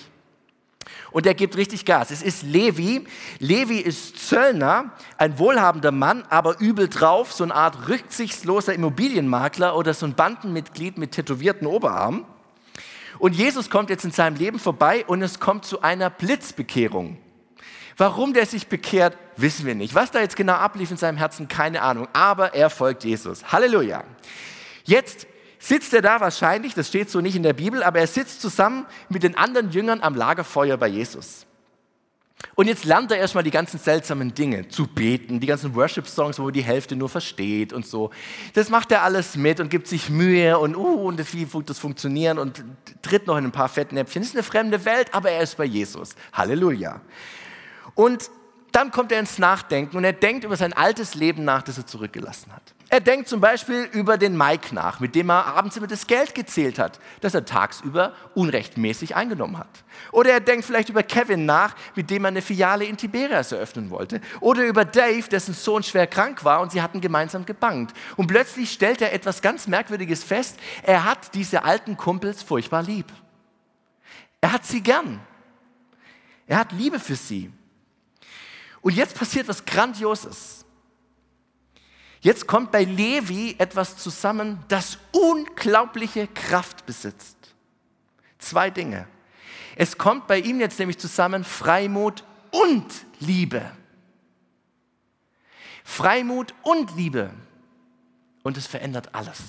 [1.12, 2.12] Und er gibt richtig Gas.
[2.12, 3.06] Es ist Levi.
[3.40, 9.94] Levi ist Zöllner, ein wohlhabender Mann, aber übel drauf, so eine Art rücksichtsloser Immobilienmakler oder
[9.94, 12.26] so ein Bandenmitglied mit tätowierten Oberarmen.
[13.20, 17.18] Und Jesus kommt jetzt in seinem Leben vorbei und es kommt zu einer Blitzbekehrung.
[17.98, 19.96] Warum der sich bekehrt, wissen wir nicht.
[19.96, 22.08] Was da jetzt genau ablief in seinem Herzen, keine Ahnung.
[22.14, 23.52] Aber er folgt Jesus.
[23.52, 24.04] Halleluja.
[24.84, 25.26] Jetzt
[25.58, 28.86] sitzt er da wahrscheinlich, das steht so nicht in der Bibel, aber er sitzt zusammen
[29.10, 31.47] mit den anderen Jüngern am Lagerfeuer bei Jesus.
[32.54, 36.48] Und jetzt lernt er erstmal die ganzen seltsamen Dinge, zu beten, die ganzen Worship-Songs, wo
[36.48, 38.12] er die Hälfte nur versteht und so.
[38.54, 42.38] Das macht er alles mit und gibt sich Mühe und, uh, und wie das funktionieren
[42.38, 42.64] und
[43.02, 44.22] tritt noch in ein paar Fettnäpfchen.
[44.22, 46.16] Das ist eine fremde Welt, aber er ist bei Jesus.
[46.34, 47.02] Halleluja.
[47.96, 48.30] Und
[48.72, 51.88] dann kommt er ins Nachdenken und er denkt über sein altes Leben nach, das er
[51.88, 52.77] zurückgelassen hat.
[52.90, 56.34] Er denkt zum Beispiel über den Mike nach, mit dem er abends immer das Geld
[56.34, 59.84] gezählt hat, das er tagsüber unrechtmäßig eingenommen hat.
[60.14, 63.90] Oder er denkt vielleicht über Kevin nach, mit dem er eine Filiale in Tiberias eröffnen
[63.90, 64.22] wollte.
[64.40, 67.94] Oder über Dave, dessen Sohn schwer krank war und sie hatten gemeinsam gebankt.
[68.16, 70.58] Und plötzlich stellt er etwas ganz Merkwürdiges fest.
[70.84, 73.12] Er hat diese alten Kumpels furchtbar lieb.
[74.40, 75.20] Er hat sie gern.
[76.46, 77.52] Er hat Liebe für sie.
[78.80, 80.57] Und jetzt passiert was Grandioses.
[82.22, 87.38] Jetzt kommt bei Levi etwas zusammen, das unglaubliche Kraft besitzt.
[88.40, 89.08] Zwei Dinge.
[89.76, 92.86] Es kommt bei ihm jetzt nämlich zusammen Freimut und
[93.20, 93.72] Liebe.
[95.84, 97.32] Freimut und Liebe.
[98.44, 99.40] Und es verändert alles.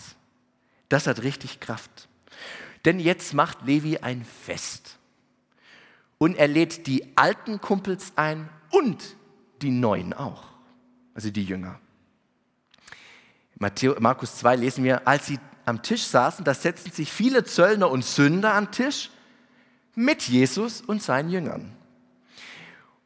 [0.88, 2.08] Das hat richtig Kraft.
[2.84, 4.98] Denn jetzt macht Levi ein Fest.
[6.18, 9.16] Und er lädt die alten Kumpels ein und
[9.62, 10.44] die neuen auch.
[11.14, 11.80] Also die Jünger.
[13.58, 18.04] Markus 2 lesen wir, als sie am Tisch saßen, da setzten sich viele Zöllner und
[18.04, 19.10] Sünder am Tisch
[19.94, 21.76] mit Jesus und seinen Jüngern.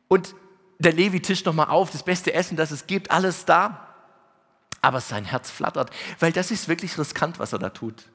[0.08, 0.34] Und
[0.78, 3.88] der Levi tischt nochmal auf, das beste Essen, das es gibt, alles da.
[4.80, 8.10] Aber sein Herz flattert, weil das ist wirklich riskant, was er da tut.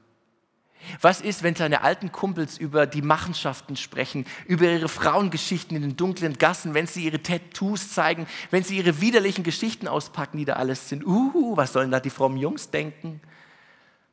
[1.02, 5.98] Was ist, wenn seine alten Kumpels über die Machenschaften sprechen, über ihre Frauengeschichten in den
[5.98, 10.54] dunklen Gassen, wenn sie ihre Tattoos zeigen, wenn sie ihre widerlichen Geschichten auspacken, die da
[10.54, 11.06] alles sind?
[11.06, 13.22] Uh, was sollen da die frommen Jungs denken?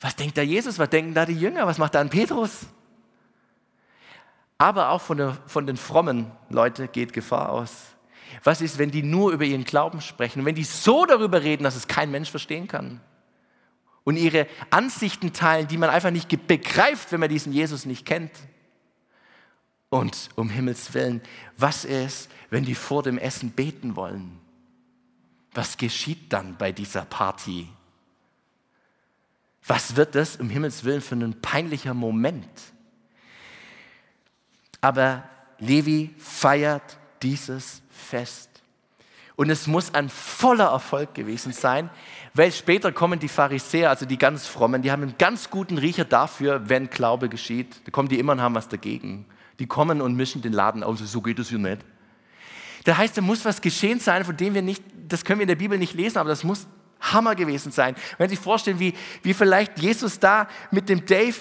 [0.01, 0.79] Was denkt da Jesus?
[0.79, 1.67] Was denken da die Jünger?
[1.67, 2.67] Was macht da ein Petrus?
[4.59, 7.71] Aber auch von, der, von den frommen Leuten geht Gefahr aus.
[8.43, 11.65] Was ist, wenn die nur über ihren Glauben sprechen und wenn die so darüber reden,
[11.65, 13.01] dass es kein Mensch verstehen kann?
[14.05, 18.33] Und ihre Ansichten teilen, die man einfach nicht begreift, wenn man diesen Jesus nicht kennt.
[19.89, 21.23] Und um Himmels willen,
[21.57, 24.41] was ist, wenn die vor dem Essen beten wollen?
[25.53, 27.69] Was geschieht dann bei dieser Party?
[29.67, 32.49] Was wird das um Himmels willen für ein peinlicher Moment?
[34.81, 38.54] Aber Levi feiert dieses Fest.
[39.37, 41.91] Und es muss ein voller Erfolg gewesen sein,
[42.35, 46.05] weil später kommen die Pharisäer, also die ganz frommen, die haben einen ganz guten Riecher
[46.05, 47.81] dafür, wenn Glaube geschieht.
[47.85, 49.27] Da kommen die immer und haben was dagegen.
[49.59, 51.85] Die kommen und mischen den Laden aus, so geht es hier nicht.
[52.85, 55.49] Da heißt, da muss was geschehen sein, von dem wir nicht, das können wir in
[55.49, 56.67] der Bibel nicht lesen, aber das muss
[57.01, 57.95] Hammer gewesen sein.
[58.19, 61.37] Wenn Sie sich vorstellen, wie, wie vielleicht Jesus da mit dem Dave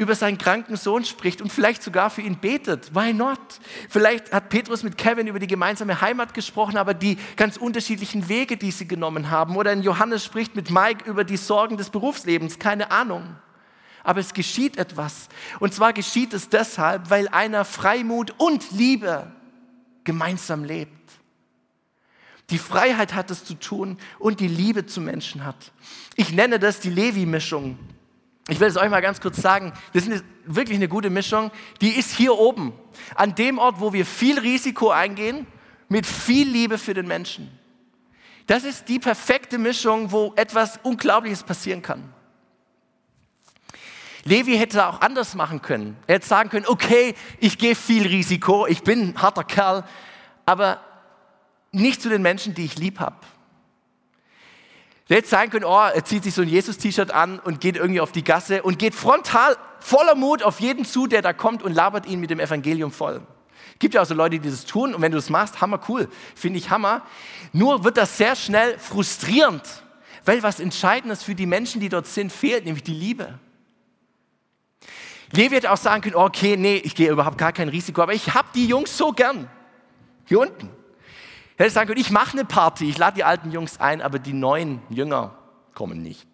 [0.00, 2.94] über seinen kranken Sohn spricht und vielleicht sogar für ihn betet.
[2.94, 3.38] Why not?
[3.90, 8.56] Vielleicht hat Petrus mit Kevin über die gemeinsame Heimat gesprochen, aber die ganz unterschiedlichen Wege,
[8.56, 9.56] die sie genommen haben.
[9.56, 12.58] Oder ein Johannes spricht mit Mike über die Sorgen des Berufslebens.
[12.58, 13.36] Keine Ahnung.
[14.02, 15.28] Aber es geschieht etwas.
[15.58, 19.30] Und zwar geschieht es deshalb, weil einer Freimut und Liebe
[20.04, 21.12] gemeinsam lebt.
[22.48, 25.72] Die Freiheit hat es zu tun und die Liebe zu Menschen hat.
[26.16, 27.78] Ich nenne das die Levi-Mischung.
[28.48, 31.50] Ich will es euch mal ganz kurz sagen, das ist wirklich eine gute Mischung.
[31.80, 32.72] Die ist hier oben,
[33.14, 35.46] an dem Ort, wo wir viel Risiko eingehen,
[35.88, 37.50] mit viel Liebe für den Menschen.
[38.46, 42.12] Das ist die perfekte Mischung, wo etwas Unglaubliches passieren kann.
[44.24, 45.96] Levi hätte auch anders machen können.
[46.06, 49.84] Er hätte sagen können, okay, ich gehe viel Risiko, ich bin ein harter Kerl,
[50.46, 50.80] aber
[51.72, 53.16] nicht zu den Menschen, die ich lieb habe.
[55.16, 58.12] Hätte sein können, oh, er zieht sich so ein Jesus-T-Shirt an und geht irgendwie auf
[58.12, 62.06] die Gasse und geht frontal voller Mut auf jeden zu, der da kommt und labert
[62.06, 63.20] ihn mit dem Evangelium voll.
[63.80, 66.08] Gibt ja auch so Leute, die das tun und wenn du das machst, hammer cool,
[66.36, 67.02] finde ich hammer.
[67.52, 69.62] Nur wird das sehr schnell frustrierend,
[70.24, 73.38] weil was Entscheidendes für die Menschen, die dort sind, fehlt, nämlich die Liebe.
[75.32, 78.32] Levi hätte auch sagen können, okay, nee, ich gehe überhaupt gar kein Risiko, aber ich
[78.34, 79.48] habe die Jungs so gern.
[80.26, 80.70] Hier unten.
[81.60, 84.32] Hätte sagen können, ich mache eine Party, ich lade die alten Jungs ein, aber die
[84.32, 85.36] neuen Jünger
[85.74, 86.26] kommen nicht.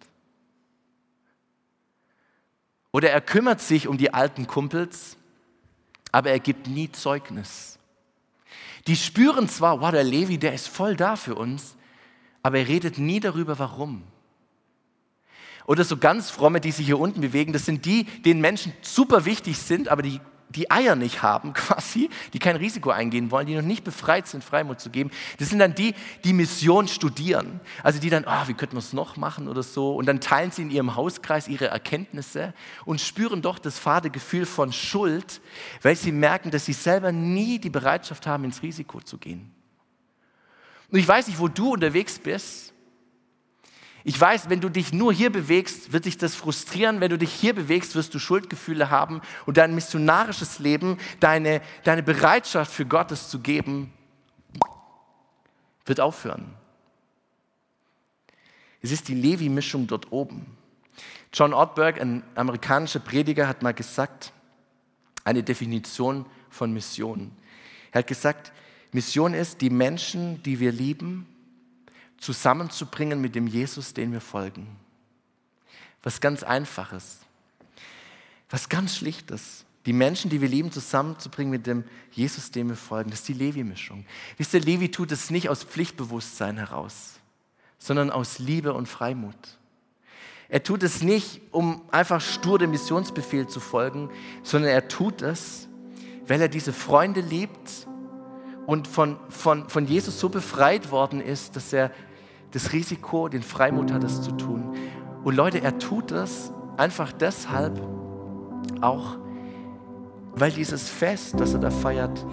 [2.93, 5.17] Oder er kümmert sich um die alten Kumpels,
[6.13, 7.77] aber er gibt nie Zeugnis.
[8.87, 11.75] Die spüren zwar, wow, der Levi, der ist voll da für uns,
[12.41, 14.03] aber er redet nie darüber, warum.
[15.65, 19.25] Oder so ganz fromme, die sich hier unten bewegen, das sind die, denen Menschen super
[19.25, 23.55] wichtig sind, aber die die Eier nicht haben, quasi, die kein Risiko eingehen wollen, die
[23.55, 27.59] noch nicht befreit sind, Freimut zu geben, das sind dann die, die Mission studieren.
[27.83, 29.95] Also die dann, oh, wie könnten wir es noch machen oder so.
[29.95, 32.53] Und dann teilen sie in ihrem Hauskreis ihre Erkenntnisse
[32.85, 35.41] und spüren doch das fade Gefühl von Schuld,
[35.81, 39.51] weil sie merken, dass sie selber nie die Bereitschaft haben, ins Risiko zu gehen.
[40.89, 42.73] Und ich weiß nicht, wo du unterwegs bist,
[44.07, 47.01] ich weiß, wenn du dich nur hier bewegst, wird dich das frustrieren.
[47.01, 52.03] Wenn du dich hier bewegst, wirst du Schuldgefühle haben und dein missionarisches Leben, deine, deine
[52.03, 53.91] Bereitschaft für Gottes zu geben,
[55.85, 56.53] wird aufhören.
[58.81, 60.55] Es ist die Levi-Mischung dort oben.
[61.33, 64.31] John Ortberg, ein amerikanischer Prediger, hat mal gesagt,
[65.25, 67.33] eine Definition von Mission.
[67.91, 68.53] Er hat gesagt,
[68.93, 71.27] Mission ist, die Menschen, die wir lieben,
[72.17, 74.67] zusammenzubringen mit dem Jesus, den wir folgen.
[76.03, 77.19] Was ganz Einfaches,
[78.49, 79.65] was ganz Schlichtes.
[79.85, 83.09] Die Menschen, die wir lieben, zusammenzubringen mit dem Jesus, dem wir folgen.
[83.09, 84.05] Das ist die Levi-Mischung.
[84.35, 87.19] Wisst ihr, Levi tut es nicht aus Pflichtbewusstsein heraus,
[87.77, 89.35] sondern aus Liebe und Freimut.
[90.49, 94.09] Er tut es nicht, um einfach stur dem Missionsbefehl zu folgen,
[94.43, 95.67] sondern er tut es,
[96.25, 97.87] weil er diese Freunde liebt
[98.65, 101.91] und von, von, von Jesus so befreit worden ist, dass er
[102.51, 104.75] das Risiko, den Freimut hat, es zu tun.
[105.23, 107.81] Und Leute, er tut das einfach deshalb
[108.81, 109.17] auch,
[110.35, 112.25] weil dieses Fest, das er da feiert,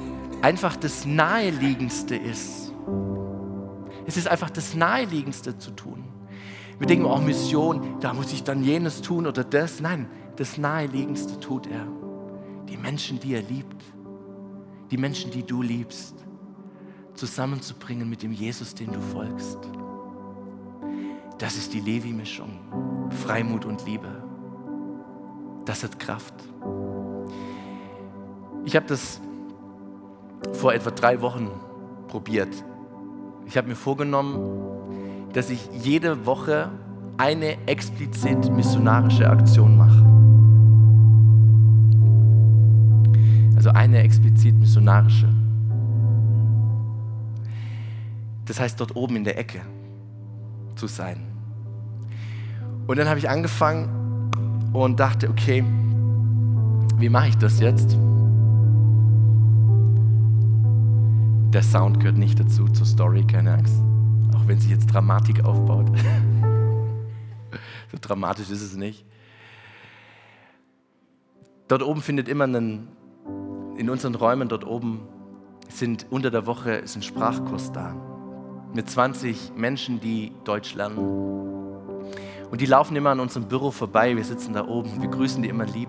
[0.43, 2.73] einfach das Naheliegendste ist.
[4.07, 6.05] Es ist einfach das Naheliegendste zu tun.
[6.79, 9.81] Wir denken auch Mission, da muss ich dann jenes tun oder das.
[9.81, 11.87] Nein, das Naheliegendste tut er.
[12.69, 13.83] Die Menschen, die er liebt,
[14.91, 16.15] die Menschen, die du liebst,
[17.15, 19.59] zusammenzubringen mit dem Jesus, den du folgst.
[21.39, 22.51] Das ist die Levi-Mischung.
[23.11, 24.09] Freimut und Liebe.
[25.65, 26.35] Das hat Kraft.
[28.65, 29.21] Ich habe das
[30.53, 31.51] vor etwa drei Wochen
[32.09, 32.49] probiert.
[33.47, 34.39] Ich habe mir vorgenommen,
[35.33, 36.71] dass ich jede Woche
[37.17, 40.05] eine explizit missionarische Aktion mache.
[43.57, 45.29] Also eine explizit missionarische.
[48.45, 49.61] Das heißt dort oben in der Ecke
[50.77, 51.21] zu sein.
[52.87, 54.31] Und dann habe ich angefangen
[54.73, 55.65] und dachte, okay,
[56.97, 57.97] wie mache ich das jetzt?
[61.53, 63.81] Der Sound gehört nicht dazu zur Story, keine Angst.
[64.35, 65.87] Auch wenn sich jetzt Dramatik aufbaut.
[67.93, 69.05] so dramatisch ist es nicht.
[71.69, 72.89] Dort oben findet immer einen,
[73.77, 75.01] in unseren Räumen dort oben
[75.69, 77.97] sind unter der Woche ist ein Sprachkurs da
[78.75, 80.99] mit 20 Menschen, die Deutsch lernen.
[82.51, 84.17] Und die laufen immer an unserem Büro vorbei.
[84.17, 85.89] Wir sitzen da oben, wir grüßen die immer lieb.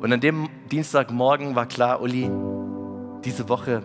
[0.00, 2.30] Und an dem Dienstagmorgen war klar, Uli,
[3.24, 3.82] diese Woche,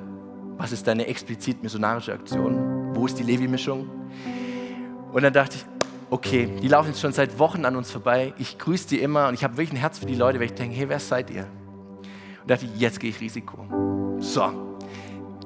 [0.58, 2.94] was ist deine explizit missionarische Aktion?
[2.94, 3.90] Wo ist die Levi-Mischung?
[5.12, 5.66] Und dann dachte ich,
[6.10, 8.34] okay, die laufen jetzt schon seit Wochen an uns vorbei.
[8.38, 10.54] Ich grüße die immer und ich habe wirklich ein Herz für die Leute, weil ich
[10.54, 11.48] denke, hey, wer seid ihr?
[12.42, 14.18] Und dachte ich, jetzt gehe ich Risiko.
[14.20, 14.71] So,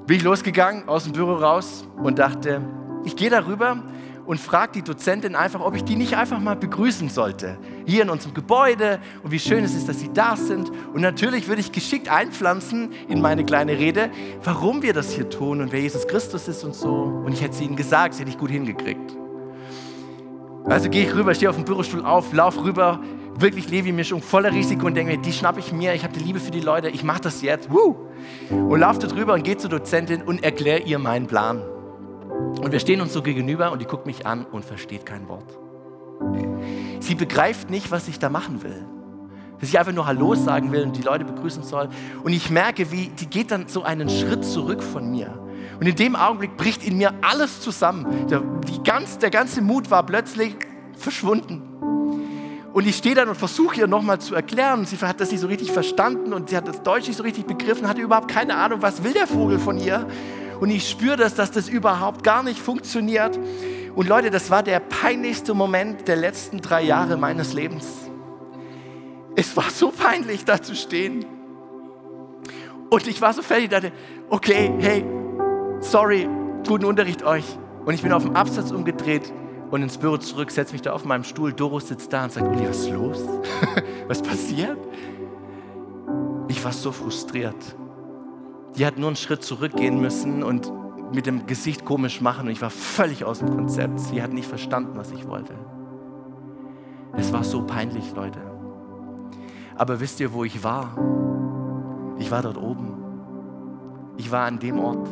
[0.08, 2.62] bin ich losgegangen aus dem Büro raus und dachte,
[3.06, 3.84] ich gehe darüber
[4.26, 7.58] und frage die Dozentin einfach, ob ich die nicht einfach mal begrüßen sollte.
[7.86, 10.72] Hier in unserem Gebäude und wie schön es ist, dass sie da sind.
[10.94, 14.10] Und natürlich würde ich geschickt einpflanzen in meine kleine Rede,
[14.44, 16.92] warum wir das hier tun und wer Jesus Christus ist und so.
[17.26, 19.16] Und ich hätte es ihnen gesagt, sie hätte ich gut hingekriegt.
[20.66, 23.00] Also gehe ich rüber, stehe auf dem Bürostuhl auf, laufe rüber,
[23.38, 26.40] wirklich Levi-Mischung, voller Risiko und denke mir, die schnappe ich mir, ich habe die Liebe
[26.40, 27.70] für die Leute, ich mache das jetzt.
[27.70, 27.96] Woo!
[28.50, 31.62] Und laufe da drüber und gehe zur Dozentin und erkläre ihr meinen Plan.
[32.62, 35.58] Und wir stehen uns so gegenüber und die guckt mich an und versteht kein Wort.
[37.00, 38.86] Sie begreift nicht, was ich da machen will.
[39.60, 41.90] Dass ich einfach nur Hallo sagen will und die Leute begrüßen soll.
[42.24, 45.40] Und ich merke, wie die geht dann so einen Schritt zurück von mir
[45.80, 48.28] Und in dem Augenblick bricht in mir alles zusammen.
[48.28, 50.56] Der, die ganz, der ganze Mut war plötzlich
[50.98, 51.75] verschwunden.
[52.76, 54.86] Und ich stehe dann und versuche ihr nochmal zu erklären.
[54.86, 57.46] Sie hat das nicht so richtig verstanden und sie hat das Deutsch nicht so richtig
[57.46, 60.06] begriffen, hatte überhaupt keine Ahnung, was will der Vogel von ihr.
[60.60, 63.40] Und ich spüre das, dass das überhaupt gar nicht funktioniert.
[63.96, 67.88] Und Leute, das war der peinlichste Moment der letzten drei Jahre meines Lebens.
[69.38, 71.26] Es war so peinlich, da zu stehen.
[72.90, 73.94] Und ich war so fertig, dachte,
[74.30, 75.06] okay, hey,
[75.80, 76.28] sorry,
[76.68, 77.46] guten Unterricht euch.
[77.86, 79.32] Und ich bin auf dem Absatz umgedreht
[79.72, 81.54] und ins Büro zurück, setze mich da auf meinem Stuhl.
[81.54, 83.24] Doro sitzt da und sagt, Uli, was ist los?
[84.08, 84.78] was passiert?
[86.48, 87.76] Ich war so frustriert.
[88.78, 90.72] Die hat nur einen Schritt zurückgehen müssen und
[91.14, 94.00] mit dem Gesicht komisch machen und ich war völlig aus dem Konzept.
[94.00, 95.54] Sie hat nicht verstanden, was ich wollte.
[97.14, 98.40] Es war so peinlich, Leute.
[99.76, 100.98] Aber wisst ihr, wo ich war?
[102.18, 102.94] Ich war dort oben.
[104.18, 105.08] Ich war an dem Ort.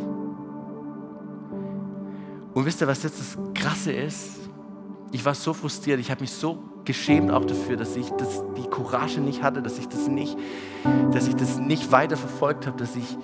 [2.53, 4.42] Und wisst ihr, was jetzt das Krasse ist?
[5.13, 8.67] Ich war so frustriert, ich habe mich so geschämt auch dafür, dass ich das, die
[8.67, 10.35] Courage nicht hatte, dass ich das nicht,
[11.11, 13.15] dass ich das nicht weiter verfolgt habe, dass ich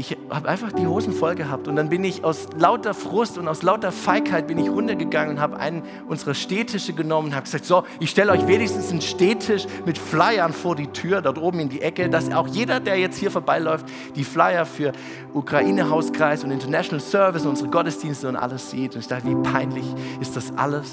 [0.00, 3.46] ich habe einfach die Hosen voll gehabt und dann bin ich aus lauter Frust und
[3.48, 7.66] aus lauter Feigheit bin ich runtergegangen und habe einen unserer Städtische genommen und habe gesagt,
[7.66, 11.68] so, ich stelle euch wenigstens einen Städtisch mit Flyern vor die Tür, dort oben in
[11.68, 13.84] die Ecke, dass auch jeder, der jetzt hier vorbeiläuft,
[14.16, 14.92] die Flyer für
[15.34, 18.94] Ukraine-Hauskreis und International Service und unsere Gottesdienste und alles sieht.
[18.94, 19.84] Und ich dachte, wie peinlich
[20.18, 20.90] ist das alles,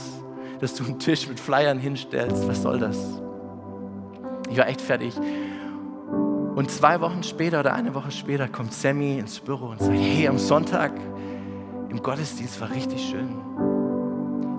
[0.59, 2.97] dass du einen Tisch mit Flyern hinstellst, was soll das?
[4.49, 5.13] Ich war echt fertig.
[6.57, 10.27] Und zwei Wochen später oder eine Woche später kommt Sammy ins Büro und sagt, hey,
[10.27, 10.91] am Sonntag
[11.87, 13.29] im Gottesdienst war richtig schön.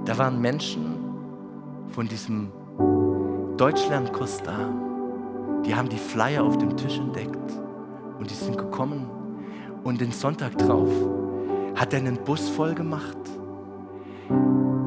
[0.04, 0.94] Da waren Menschen
[1.88, 2.52] von diesem
[3.56, 4.72] Deutschlernkurs da.
[5.66, 7.52] Die haben die Flyer auf dem Tisch entdeckt
[8.20, 9.10] und die sind gekommen.
[9.82, 10.92] Und den Sonntag drauf
[11.74, 13.18] hat er einen Bus voll gemacht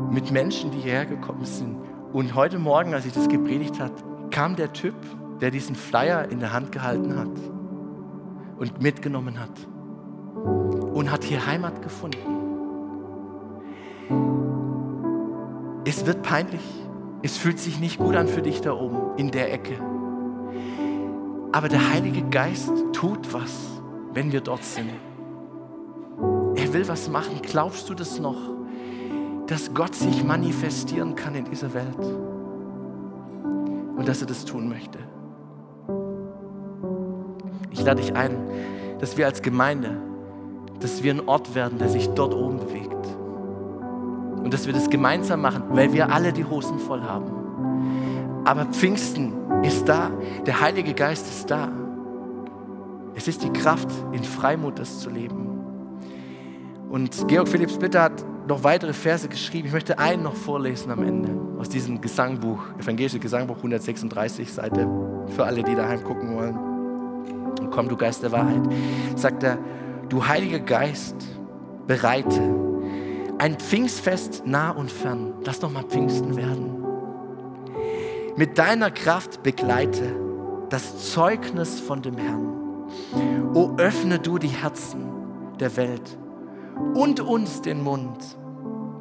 [0.10, 1.76] mit Menschen, die hierher gekommen sind.
[2.14, 3.92] Und heute Morgen, als ich das gepredigt hat,
[4.30, 4.96] kam der Typ
[5.42, 7.30] der diesen Flyer in der Hand gehalten hat
[8.58, 9.68] und mitgenommen hat
[10.94, 12.18] und hat hier Heimat gefunden.
[15.84, 16.62] Es wird peinlich.
[17.24, 19.78] Es fühlt sich nicht gut an für dich da oben in der Ecke.
[21.52, 23.82] Aber der Heilige Geist tut was,
[24.14, 24.90] wenn wir dort sind.
[26.56, 27.42] Er will was machen.
[27.42, 28.38] Glaubst du das noch,
[29.48, 32.00] dass Gott sich manifestieren kann in dieser Welt?
[33.98, 35.00] Und dass er das tun möchte?
[37.82, 38.38] Ich lade dich ein,
[39.00, 39.98] dass wir als Gemeinde,
[40.82, 42.94] dass wir ein Ort werden, der sich dort oben bewegt.
[44.44, 48.44] Und dass wir das gemeinsam machen, weil wir alle die Hosen voll haben.
[48.46, 50.12] Aber Pfingsten ist da,
[50.46, 51.70] der Heilige Geist ist da.
[53.16, 55.50] Es ist die Kraft, in Freimut das zu leben.
[56.92, 59.66] Und Georg Philipps Bitter hat noch weitere Verse geschrieben.
[59.66, 64.88] Ich möchte einen noch vorlesen am Ende aus diesem Gesangbuch, Evangelische Gesangbuch 136 Seite,
[65.36, 66.71] für alle, die daheim gucken wollen
[67.72, 68.62] komm, du Geist der Wahrheit,
[69.16, 69.58] sagt er,
[70.10, 71.16] du Heiliger Geist,
[71.88, 72.42] bereite
[73.38, 75.34] ein Pfingstfest nah und fern.
[75.44, 76.86] Lass doch mal Pfingsten werden.
[78.36, 80.16] Mit deiner Kraft begleite
[80.70, 83.56] das Zeugnis von dem Herrn.
[83.56, 85.06] O öffne du die Herzen
[85.60, 86.18] der Welt
[86.94, 88.38] und uns den Mund,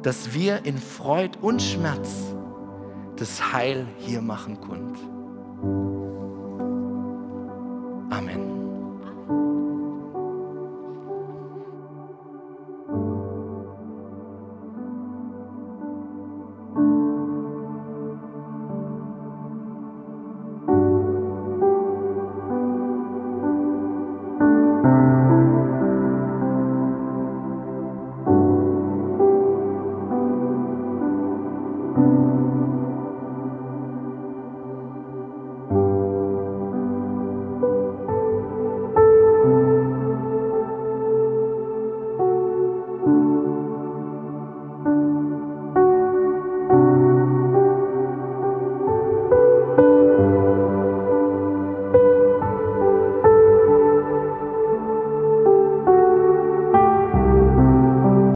[0.01, 2.35] dass wir in Freud und Schmerz
[3.17, 4.97] das Heil hier machen können.